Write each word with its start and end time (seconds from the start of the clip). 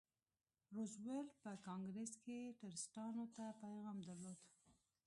روزولټ 0.75 1.29
په 1.43 1.51
کانګریس 1.67 2.11
کې 2.23 2.37
ټرستانو 2.59 3.25
ته 3.35 3.45
پیغام 3.61 3.97
درلود. 4.07 4.39